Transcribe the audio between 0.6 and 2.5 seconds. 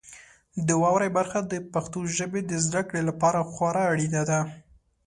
د واورئ برخه د پښتو ژبې